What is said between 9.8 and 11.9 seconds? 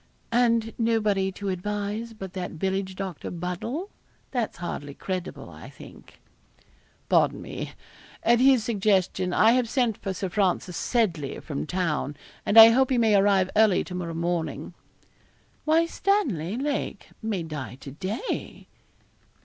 for Sir Francis Seddley, from